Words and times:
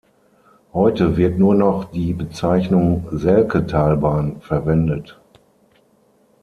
Heute 0.73 1.15
wird 1.15 1.37
nur 1.37 1.53
noch 1.53 1.85
die 1.91 2.13
Bezeichnung 2.13 3.05
"Selketalbahn" 3.11 4.41
verwendet. 4.41 5.21